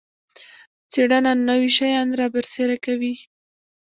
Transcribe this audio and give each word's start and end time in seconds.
څیړنه 0.91 1.31
نوي 1.49 1.69
شیان 1.77 2.07
رابرسیره 2.19 2.77
کوي 2.85 3.13